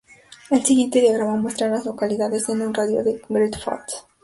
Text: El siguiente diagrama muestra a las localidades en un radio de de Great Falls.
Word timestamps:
El 0.49 0.65
siguiente 0.65 0.99
diagrama 0.99 1.35
muestra 1.35 1.67
a 1.67 1.69
las 1.69 1.85
localidades 1.85 2.49
en 2.49 2.61
un 2.61 2.73
radio 2.73 3.03
de 3.03 3.17
de 3.19 3.21
Great 3.29 3.55
Falls. 3.59 4.07